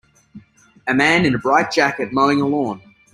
[0.87, 2.81] A man in a bright jacket mowing a lawn.